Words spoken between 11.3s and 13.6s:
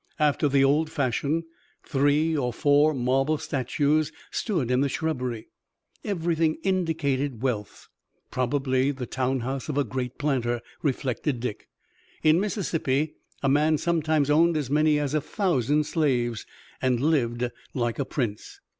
Dick. In Mississippi a